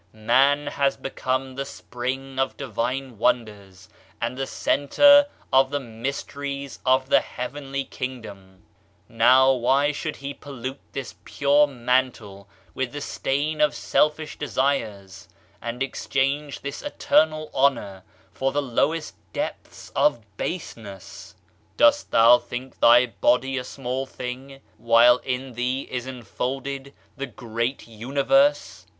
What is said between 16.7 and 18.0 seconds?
26 Digitized by Google OF CIVILIZATION eternal